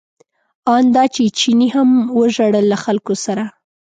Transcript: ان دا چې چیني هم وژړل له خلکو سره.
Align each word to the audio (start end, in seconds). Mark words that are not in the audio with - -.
ان 0.75 0.83
دا 0.95 1.03
چې 1.15 1.23
چیني 1.37 1.67
هم 1.75 1.89
وژړل 2.17 2.65
له 2.71 2.77
خلکو 2.85 3.13
سره. 3.25 3.43